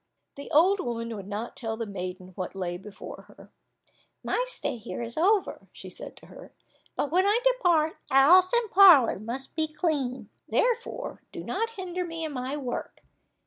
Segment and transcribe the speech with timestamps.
[0.33, 3.51] The old woman would not tell the maiden what lay before her.
[4.23, 6.53] "My stay here is over," she said to her,
[6.95, 12.25] "but when I depart, house and parlour must be clean: therefore do not hinder me
[12.25, 13.03] in my work.